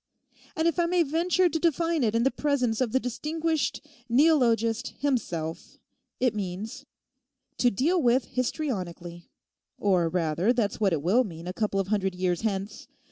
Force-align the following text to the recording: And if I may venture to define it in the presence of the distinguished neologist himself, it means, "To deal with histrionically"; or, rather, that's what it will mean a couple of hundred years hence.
And 0.55 0.67
if 0.67 0.79
I 0.79 0.87
may 0.87 1.03
venture 1.03 1.47
to 1.47 1.59
define 1.59 2.03
it 2.03 2.15
in 2.15 2.23
the 2.23 2.31
presence 2.31 2.81
of 2.81 2.91
the 2.91 2.99
distinguished 2.99 3.85
neologist 4.09 4.95
himself, 4.97 5.77
it 6.19 6.33
means, 6.33 6.87
"To 7.59 7.69
deal 7.69 8.01
with 8.01 8.25
histrionically"; 8.31 9.29
or, 9.77 10.09
rather, 10.09 10.53
that's 10.53 10.79
what 10.79 10.91
it 10.91 11.03
will 11.03 11.23
mean 11.23 11.45
a 11.45 11.53
couple 11.53 11.79
of 11.79 11.89
hundred 11.89 12.15
years 12.15 12.41
hence. 12.41 12.87